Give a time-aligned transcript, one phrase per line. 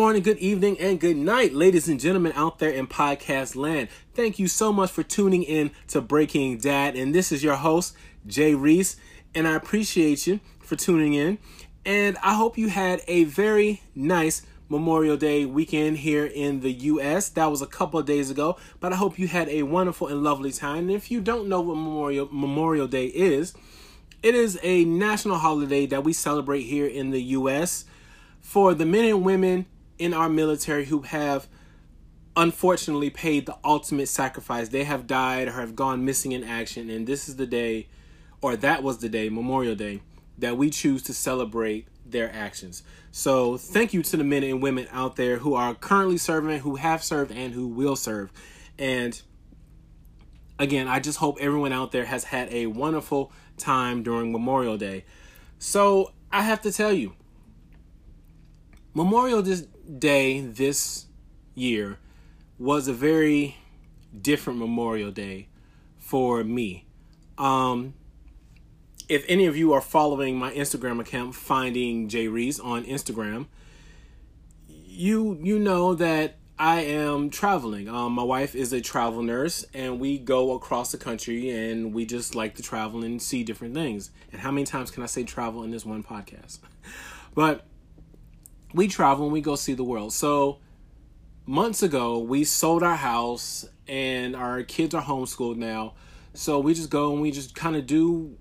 [0.00, 3.90] Good morning, good evening, and good night, ladies and gentlemen out there in podcast land.
[4.14, 6.96] Thank you so much for tuning in to Breaking Dad.
[6.96, 7.94] And this is your host,
[8.26, 8.96] Jay Reace.
[9.34, 11.36] And I appreciate you for tuning in.
[11.84, 14.40] And I hope you had a very nice
[14.70, 17.28] Memorial Day weekend here in the US.
[17.28, 20.22] That was a couple of days ago, but I hope you had a wonderful and
[20.22, 20.88] lovely time.
[20.88, 23.52] And if you don't know what Memorial Memorial Day is,
[24.22, 27.84] it is a national holiday that we celebrate here in the US
[28.40, 29.66] for the men and women
[30.00, 31.46] in our military who have
[32.34, 34.70] unfortunately paid the ultimate sacrifice.
[34.70, 37.88] They have died or have gone missing in action, and this is the day,
[38.40, 40.00] or that was the day, Memorial Day,
[40.38, 42.82] that we choose to celebrate their actions.
[43.12, 46.76] So, thank you to the men and women out there who are currently serving, who
[46.76, 48.32] have served, and who will serve.
[48.78, 49.20] And
[50.58, 55.04] again, I just hope everyone out there has had a wonderful time during Memorial Day.
[55.58, 57.12] So, I have to tell you,
[58.94, 59.42] Memorial
[59.98, 61.06] Day this
[61.54, 61.98] year
[62.58, 63.56] was a very
[64.18, 65.48] different Memorial Day
[65.98, 66.84] for me.
[67.38, 67.94] Um,
[69.08, 73.46] if any of you are following my Instagram account, finding J Reese on Instagram,
[74.68, 77.88] you you know that I am traveling.
[77.88, 82.04] Um, my wife is a travel nurse, and we go across the country, and we
[82.04, 84.10] just like to travel and see different things.
[84.30, 86.58] And how many times can I say travel in this one podcast?
[87.34, 87.64] but
[88.72, 90.12] we travel and we go see the world.
[90.12, 90.58] So
[91.46, 95.94] months ago, we sold our house and our kids are homeschooled now.
[96.34, 98.36] So we just go and we just kind of do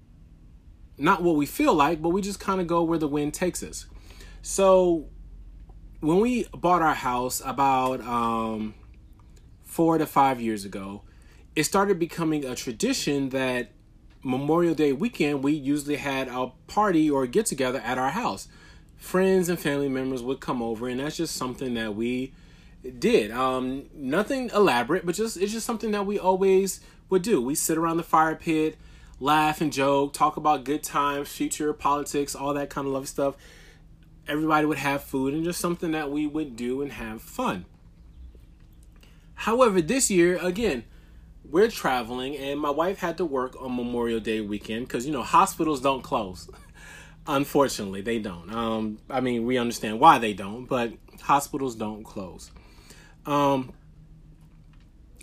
[0.98, 3.64] not what we feel like, but we just kind of go where the wind takes
[3.64, 3.86] us.
[4.42, 5.08] So
[6.02, 8.76] when we bought our house about um,
[9.64, 11.04] four to five years ago,
[11.56, 13.72] it started becoming a tradition that
[14.22, 18.50] Memorial Day weekend we usually had a party or get together at our house
[19.00, 22.34] friends and family members would come over, and that's just something that we
[23.00, 23.32] did.
[23.32, 27.42] Um, nothing elaborate, but just it's just something that we always would do.
[27.42, 28.78] We sit around the fire pit,
[29.20, 33.36] laugh and joke, talk about good times, future politics, all that kind of love stuff.
[34.28, 37.66] Everybody would have food and just something that we would do and have fun.
[39.34, 40.84] However, this year again,
[41.50, 45.24] we're traveling and my wife had to work on Memorial Day weekend because you know
[45.24, 46.50] hospitals don't close.
[47.32, 48.52] Unfortunately, they don't.
[48.52, 52.50] Um, I mean, we understand why they don't, but hospitals don't close.
[53.28, 53.72] Um,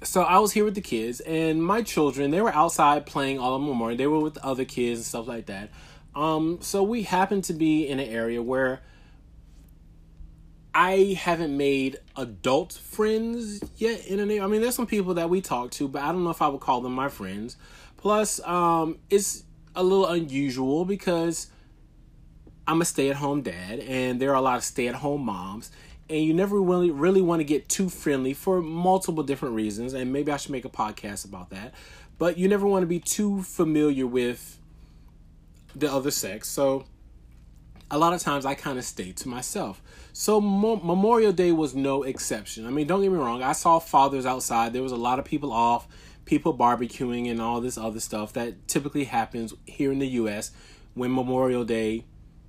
[0.05, 3.57] so I was here with the kids, and my children they were outside playing all
[3.57, 3.99] of Memorial.
[3.99, 5.71] They were with other kids and stuff like that.
[6.15, 8.83] Um, so we happened to be in an area where
[10.73, 14.07] I haven't made adult friends yet.
[14.07, 16.31] In a, I mean, there's some people that we talk to, but I don't know
[16.31, 17.57] if I would call them my friends.
[17.97, 19.43] Plus, um, it's
[19.75, 21.49] a little unusual because
[22.67, 25.23] I'm a stay at home dad, and there are a lot of stay at home
[25.23, 25.71] moms,
[26.09, 30.13] and you never really really want to get too friendly for multiple different reasons, and
[30.13, 31.75] maybe I should make a podcast about that.
[32.19, 34.59] But you never want to be too familiar with
[35.75, 36.87] the other sex, so
[37.91, 39.81] a lot of times I kind of stay to myself.
[40.13, 42.67] So Mo- Memorial Day was no exception.
[42.67, 43.43] I mean, don't get me wrong.
[43.43, 44.73] I saw fathers outside.
[44.73, 45.87] There was a lot of people off,
[46.25, 50.51] people barbecuing, and all this other stuff that typically happens here in the U.S.
[50.95, 52.05] when Memorial Day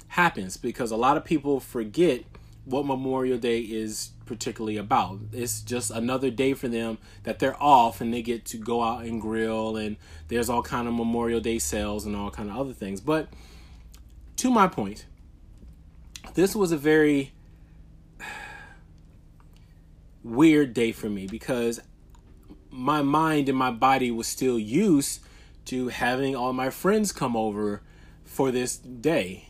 [0.10, 2.24] happens because a lot of people forget
[2.66, 5.20] what Memorial Day is particularly about.
[5.32, 9.04] It's just another day for them that they're off and they get to go out
[9.06, 9.96] and grill and
[10.28, 13.00] there's all kind of Memorial Day sales and all kind of other things.
[13.00, 13.30] But
[14.38, 15.06] to my point,
[16.34, 17.32] this was a very
[20.24, 21.80] weird day for me because
[22.70, 25.22] my mind and my body was still used
[25.66, 27.82] to having all my friends come over
[28.26, 29.48] for this day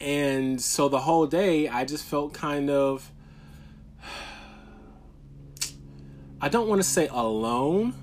[0.00, 3.12] and so the whole day, I just felt kind of,
[6.40, 7.94] I don't want to say alone,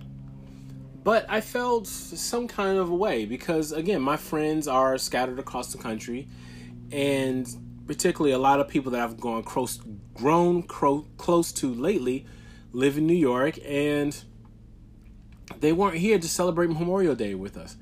[1.03, 5.71] but I felt some kind of a way because, again, my friends are scattered across
[5.71, 6.27] the country,
[6.91, 7.47] and
[7.87, 9.79] particularly a lot of people that I've gone close,
[10.13, 12.27] grown cro- close to lately
[12.73, 14.21] live in New York, and
[15.59, 17.75] they weren't here to celebrate Memorial Day with us.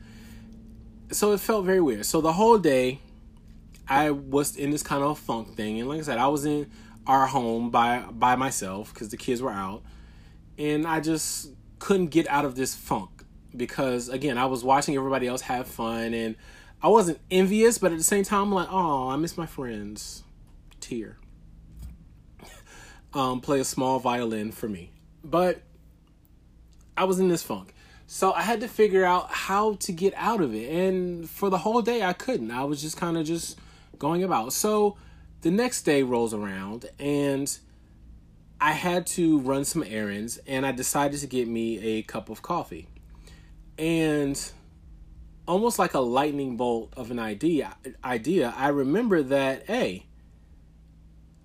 [1.11, 2.05] So it felt very weird.
[2.05, 3.01] So the whole day,
[3.87, 6.69] I was in this kind of funk thing, and like I said, I was in
[7.07, 9.83] our home by by myself because the kids were out,
[10.57, 11.49] and I just
[11.79, 13.23] couldn't get out of this funk
[13.55, 16.35] because again, I was watching everybody else have fun, and
[16.81, 20.23] I wasn't envious, but at the same time, I'm like, oh, I miss my friends.
[20.79, 21.17] Tear.
[23.13, 24.91] um, play a small violin for me,
[25.23, 25.61] but
[26.97, 27.73] I was in this funk.
[28.07, 30.71] So I had to figure out how to get out of it.
[30.71, 32.51] And for the whole day I couldn't.
[32.51, 33.59] I was just kind of just
[33.99, 34.53] going about.
[34.53, 34.97] So
[35.41, 37.57] the next day rolls around and
[38.59, 42.41] I had to run some errands and I decided to get me a cup of
[42.41, 42.87] coffee.
[43.77, 44.41] And
[45.47, 50.05] almost like a lightning bolt of an idea idea, I remember that hey,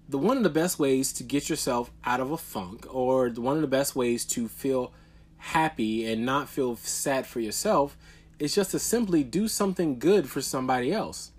[0.08, 3.56] the one of the best ways to get yourself out of a funk or one
[3.56, 4.92] of the best ways to feel
[5.36, 7.96] happy and not feel sad for yourself
[8.38, 11.32] is just to simply do something good for somebody else.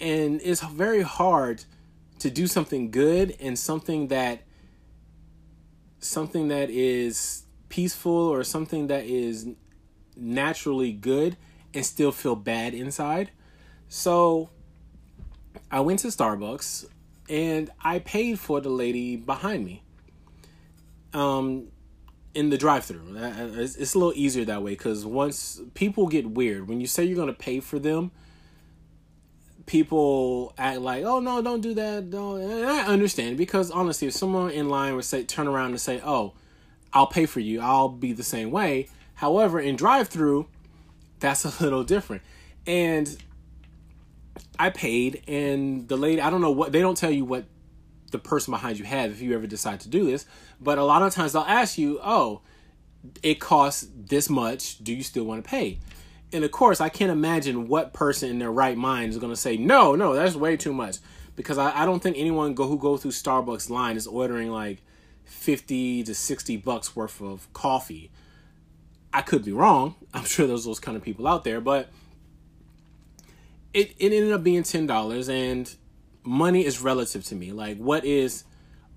[0.00, 1.64] And it's very hard
[2.20, 4.42] to do something good and something that
[5.98, 9.48] something that is peaceful or something that is
[10.16, 11.36] naturally good
[11.74, 13.30] and still feel bad inside.
[13.88, 14.50] So
[15.70, 16.86] I went to Starbucks
[17.28, 19.82] and I paid for the lady behind me.
[21.12, 21.68] Um
[22.32, 23.16] in the drive-through.
[23.16, 27.16] It's a little easier that way cuz once people get weird when you say you're
[27.16, 28.12] going to pay for them,
[29.70, 32.40] people act like, "Oh no, don't do that." Don't.
[32.40, 36.00] And I understand because honestly, if someone in line would say, turn around and say,
[36.04, 36.34] "Oh,
[36.92, 37.60] I'll pay for you.
[37.60, 40.48] I'll be the same way." However, in drive-through,
[41.20, 42.22] that's a little different.
[42.66, 43.16] And
[44.58, 47.44] I paid, and the lady, I don't know what they don't tell you what
[48.10, 50.26] the person behind you had if you ever decide to do this,
[50.60, 52.40] but a lot of times they'll ask you, "Oh,
[53.22, 54.82] it costs this much.
[54.82, 55.78] Do you still want to pay?"
[56.32, 59.36] And of course, I can't imagine what person in their right mind is going to
[59.36, 60.98] say, no, no, that's way too much.
[61.36, 64.82] Because I, I don't think anyone go who go through Starbucks line is ordering like
[65.24, 68.10] 50 to 60 bucks worth of coffee.
[69.12, 69.96] I could be wrong.
[70.14, 71.88] I'm sure there's those kind of people out there, but
[73.72, 75.74] it, it ended up being $10 and
[76.22, 77.52] money is relative to me.
[77.52, 78.44] Like what is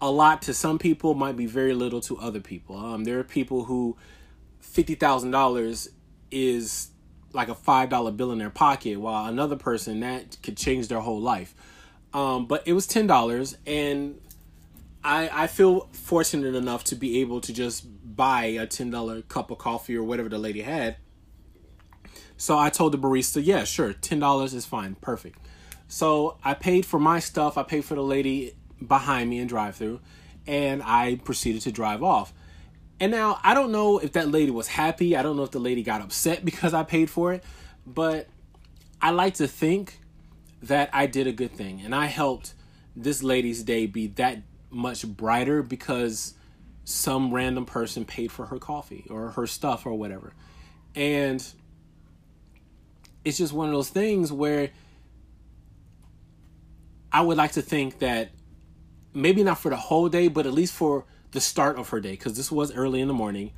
[0.01, 2.75] a lot to some people might be very little to other people.
[2.77, 3.95] Um, there are people who
[4.61, 5.87] $50,000
[6.29, 6.89] is
[7.33, 10.99] like a five dollar bill in their pocket, while another person that could change their
[10.99, 11.53] whole life.
[12.13, 14.19] Um, but it was ten dollars, and
[15.03, 17.85] I I feel fortunate enough to be able to just
[18.15, 20.97] buy a ten dollar cup of coffee or whatever the lady had.
[22.37, 25.39] So I told the barista, yeah, sure, ten dollars is fine, perfect.
[25.87, 27.57] So I paid for my stuff.
[27.57, 29.99] I paid for the lady behind me in drive through,
[30.45, 32.33] and I proceeded to drive off.
[32.99, 35.15] And now I don't know if that lady was happy.
[35.15, 37.43] I don't know if the lady got upset because I paid for it,
[37.85, 38.27] but
[39.01, 39.99] I like to think
[40.61, 42.53] that I did a good thing and I helped
[42.95, 46.35] this lady's day be that much brighter because
[46.85, 50.33] some random person paid for her coffee or her stuff or whatever.
[50.95, 51.45] And
[53.25, 54.69] it's just one of those things where
[57.11, 58.31] I would like to think that
[59.13, 62.11] maybe not for the whole day, but at least for the start of her day
[62.11, 63.51] because this was early in the morning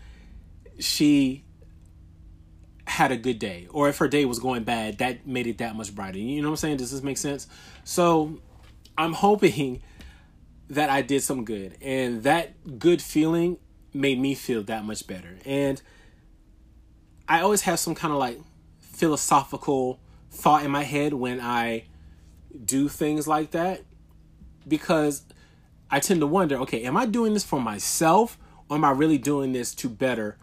[0.79, 1.43] she
[2.87, 3.67] had a good day.
[3.71, 6.17] Or if her day was going bad that made it that much brighter.
[6.17, 6.77] You know what i'm saying?
[6.77, 7.47] Does this make sense?
[7.83, 8.39] So
[8.97, 9.81] i'm hoping
[10.69, 13.57] that i did some good and that good feeling
[13.93, 15.37] made me feel that much better.
[15.45, 15.81] And
[17.27, 18.39] i always have some kind of like
[18.79, 19.99] philosophical
[20.31, 21.83] thought in my head when i
[22.65, 23.83] do things like that
[24.67, 25.23] because
[25.95, 28.37] I tend to wonder, okay, am I doing this for myself
[28.67, 30.37] or am I really doing this to better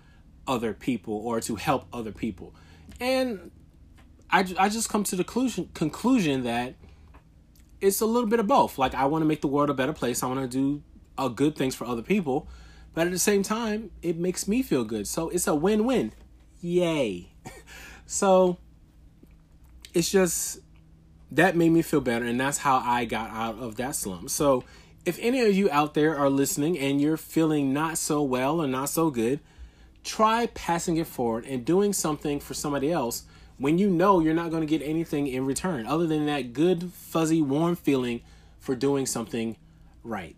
[0.46, 2.54] other people or to help other people?
[2.98, 3.50] And
[4.30, 6.72] I, I just come to the conclusion, conclusion that
[7.82, 8.78] it's a little bit of both.
[8.78, 10.22] Like, I want to make the world a better place.
[10.22, 10.82] I want to do
[11.18, 12.48] uh, good things for other people.
[12.94, 15.06] But at the same time, it makes me feel good.
[15.06, 16.14] So it's a win win.
[16.62, 17.28] Yay.
[18.06, 18.56] so
[19.92, 20.60] it's just
[21.30, 22.24] that made me feel better.
[22.24, 24.30] And that's how I got out of that slump.
[24.30, 24.64] So
[25.04, 28.66] if any of you out there are listening and you're feeling not so well or
[28.66, 29.40] not so good,
[30.04, 33.24] try passing it forward and doing something for somebody else
[33.58, 36.92] when you know you're not going to get anything in return other than that good,
[36.92, 38.20] fuzzy, warm feeling
[38.58, 39.56] for doing something
[40.02, 40.36] right.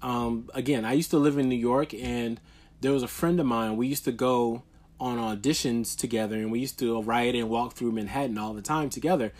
[0.00, 2.40] Um, again, I used to live in New York and
[2.80, 3.76] there was a friend of mine.
[3.76, 4.62] We used to go
[4.98, 8.88] on auditions together and we used to ride and walk through Manhattan all the time
[8.88, 9.32] together.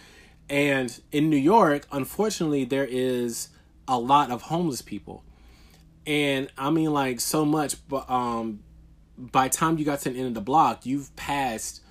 [0.49, 3.49] And in New York, unfortunately, there is
[3.89, 5.25] a lot of homeless people.
[6.07, 8.61] And I mean like so much but um
[9.19, 11.83] by time you got to the end of the block, you've passed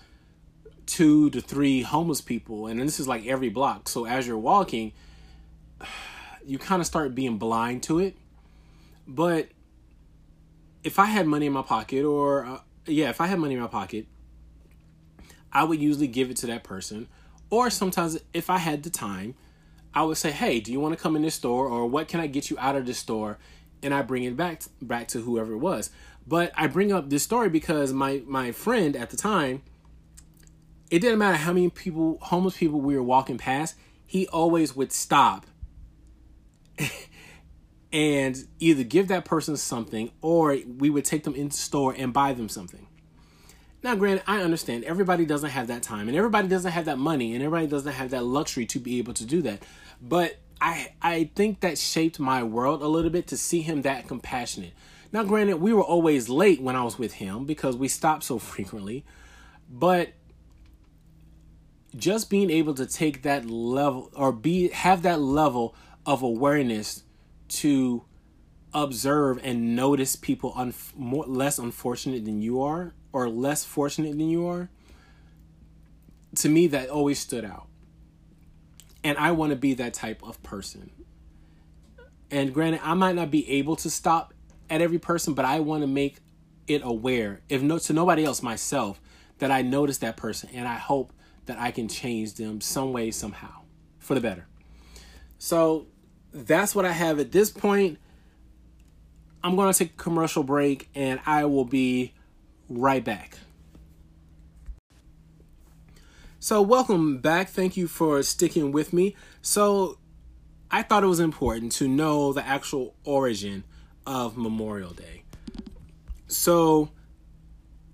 [0.86, 3.88] two to three homeless people and this is like every block.
[3.88, 4.94] So as you're walking,
[6.46, 8.16] you kind of start being blind to it.
[9.08, 9.50] But
[10.84, 13.60] if I had money in my pocket or uh, yeah, if I had money in
[13.62, 14.08] my pocket,
[15.54, 17.08] I would usually give it to that person
[17.52, 19.36] or sometimes if I had the time,
[19.94, 22.20] I would say, "Hey, do you want to come in this store, or what can
[22.20, 23.38] I get you out of this store?"
[23.84, 25.90] And I bring it back back to whoever it was.
[26.28, 29.64] But I bring up this story because my my friend at the time,
[30.90, 33.76] it didn't matter how many people, homeless people, we were walking past.
[34.06, 35.46] he always would stop
[37.94, 42.34] and either give that person something or we would take them into store and buy
[42.34, 42.88] them something.
[43.84, 47.34] Now, granted, I understand everybody doesn't have that time and everybody doesn't have that money
[47.34, 49.64] and everybody doesn't have that luxury to be able to do that.
[50.02, 54.08] But I I think that shaped my world a little bit to see him that
[54.08, 54.74] compassionate.
[55.12, 58.38] Now, granted, we were always late when I was with him because we stopped so
[58.54, 59.04] frequently,
[59.70, 60.14] but
[61.96, 67.04] just being able to take that level or be have that level of awareness
[67.50, 68.06] to
[68.74, 74.30] observe and notice people un- more less unfortunate than you are or less fortunate than
[74.30, 74.70] you are
[76.36, 77.68] to me that always stood out.
[79.04, 80.92] And i want to be that type of person.
[82.30, 84.34] And granted i might not be able to stop
[84.70, 86.18] at every person but i want to make
[86.68, 89.02] it aware if no to nobody else myself
[89.40, 91.12] that i notice that person and i hope
[91.48, 93.62] that i can change them some way somehow
[94.02, 94.46] for the better.
[95.38, 95.88] So
[96.34, 97.98] that's what I have at this point.
[99.44, 102.14] I'm going to take a commercial break and I will be
[102.78, 103.38] right back.
[106.40, 107.50] So, welcome back.
[107.50, 109.16] Thank you for sticking with me.
[109.42, 109.98] So,
[110.72, 113.64] I thought it was important to know the actual origin
[114.08, 115.24] of Memorial Day.
[116.28, 116.90] So,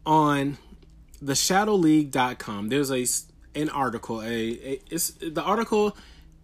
[0.05, 0.57] on
[1.21, 3.05] the shadowleague.com, there's a
[3.59, 5.97] an article, a, a it's the article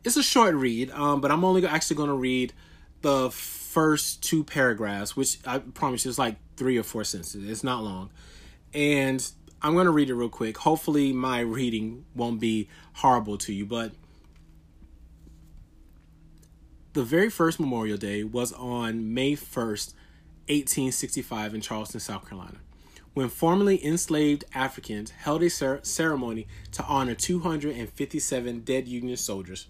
[0.03, 2.53] it's a short read, um, but I'm only actually going to read
[3.01, 3.29] the
[3.73, 7.49] first two paragraphs, which I promise you is like three or four sentences.
[7.49, 8.11] It's not long.
[8.71, 9.27] And
[9.63, 10.59] I'm going to read it real quick.
[10.59, 13.93] Hopefully, my reading won't be horrible to you, but
[16.93, 19.93] the very first Memorial Day was on May 1st,
[20.47, 22.57] 1865, in Charleston, South Carolina,
[23.15, 29.67] when formerly enslaved Africans held a ceremony to honor 257 dead Union soldiers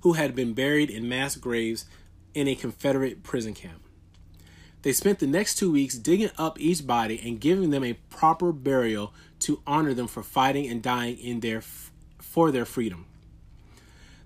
[0.00, 1.84] who had been buried in mass graves
[2.34, 3.82] in a Confederate prison camp.
[4.82, 8.52] They spent the next two weeks digging up each body and giving them a proper
[8.52, 13.06] burial to honor them for fighting and dying in their for their freedom.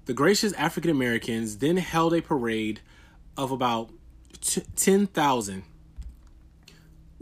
[0.04, 2.80] The gracious African Americans then held a parade
[3.37, 3.90] of about
[4.76, 5.62] 10,000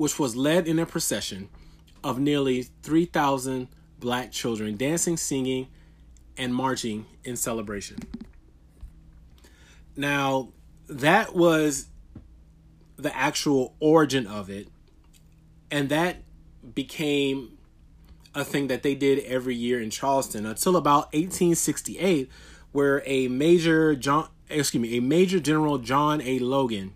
[0.00, 1.50] which was led in a procession
[2.02, 3.68] of nearly 3,000
[3.98, 5.68] black children dancing, singing,
[6.38, 7.98] and marching in celebration.
[9.94, 10.48] Now,
[10.90, 11.86] that was
[12.96, 14.68] the actual origin of it.
[15.70, 16.16] And that
[16.74, 17.56] became
[18.34, 22.28] a thing that they did every year in Charleston until about 1868,
[22.72, 26.38] where a major John, excuse me, a major General John A.
[26.40, 26.92] Logan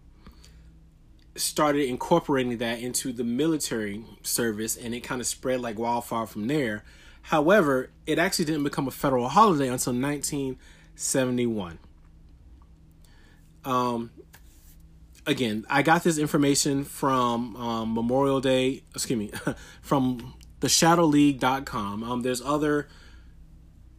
[1.36, 6.46] started incorporating that into the military service, and it kind of spread like wildfire from
[6.46, 6.84] there.
[7.22, 11.78] However, it actually didn't become a federal holiday until 1971.
[13.64, 14.10] Um,
[15.26, 19.30] again, I got this information from um, Memorial Day, excuse me,
[19.82, 22.02] from the shadowleague.com.
[22.02, 22.88] Um, there's other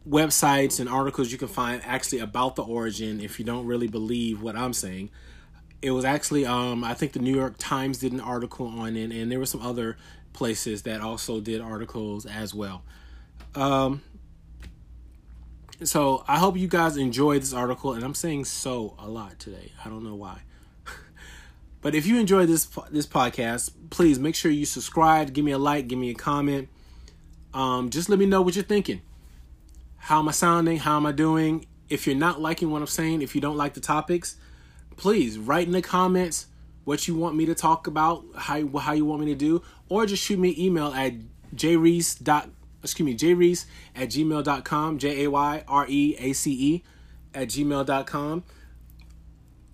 [0.08, 4.40] websites and articles you can find actually about the origin if you don't really believe
[4.40, 5.10] what I'm saying.
[5.82, 9.12] It was actually, um, I think the New York Times did an article on it,
[9.12, 9.96] and there were some other
[10.32, 12.82] places that also did articles as well.
[13.54, 14.02] Um,
[15.84, 19.72] so I hope you guys enjoyed this article, and I'm saying so a lot today.
[19.84, 20.40] I don't know why.
[21.82, 25.58] but if you enjoyed this this podcast, please make sure you subscribe, give me a
[25.58, 26.68] like, give me a comment.
[27.52, 29.02] Um, just let me know what you're thinking.
[29.96, 30.78] How am I sounding?
[30.78, 31.66] How am I doing?
[31.88, 34.36] If you're not liking what I'm saying, if you don't like the topics,
[34.96, 36.46] please write in the comments
[36.84, 40.06] what you want me to talk about, how how you want me to do, or
[40.06, 41.12] just shoot me an email at
[41.54, 42.55] jreese.com
[42.86, 46.82] excuse me, jreese at gmail.com, J A Y R E A C E
[47.34, 48.44] at gmail.com.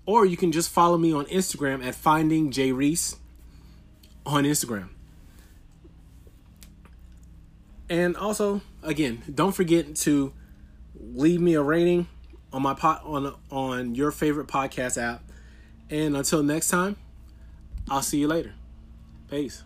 [0.05, 3.17] Or you can just follow me on Instagram at finding J Reese
[4.27, 4.89] on Instagram.
[7.89, 10.33] And also, again, don't forget to
[10.99, 12.09] leave me a rating
[12.53, 15.23] on my pot on on your favorite podcast app.
[15.91, 16.97] And until next time,
[17.91, 18.55] I'll see you later.
[19.29, 19.63] Peace.